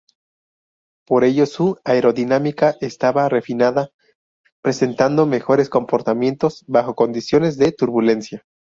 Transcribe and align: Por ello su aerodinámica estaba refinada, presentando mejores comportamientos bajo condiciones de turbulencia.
Por 1.05 1.23
ello 1.23 1.45
su 1.45 1.77
aerodinámica 1.85 2.75
estaba 2.81 3.29
refinada, 3.29 3.91
presentando 4.63 5.27
mejores 5.27 5.69
comportamientos 5.69 6.63
bajo 6.67 6.95
condiciones 6.95 7.55
de 7.59 7.71
turbulencia. 7.71 8.43